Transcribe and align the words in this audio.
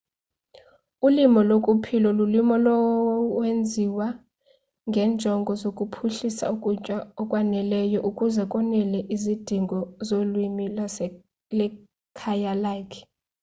ulimo 1.07 1.39
lokuphila 1.49 2.09
lulimo 2.17 2.53
olwenziwa 2.73 4.07
ngenjongo 4.89 5.51
zokuphuhlisa 5.61 6.45
ukutya 6.55 6.97
okwaneleyo 7.21 7.99
ukuze 8.09 8.43
konele 8.51 8.99
izidingo 9.15 9.77
zomlimi 10.07 10.65
nekhaya 11.57 12.53
lakhe 12.63 13.01